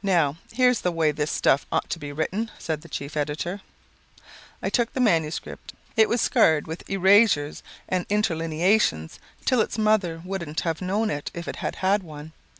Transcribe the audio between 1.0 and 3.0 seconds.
this stuff ought to be written,' said the